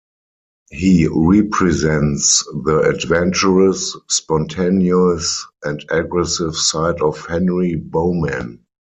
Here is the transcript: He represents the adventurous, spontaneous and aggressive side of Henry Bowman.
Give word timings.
He 0.71 1.05
represents 1.11 2.43
the 2.63 2.79
adventurous, 2.89 3.95
spontaneous 4.09 5.45
and 5.63 5.85
aggressive 5.91 6.55
side 6.55 6.99
of 7.03 7.23
Henry 7.27 7.75
Bowman. 7.75 8.65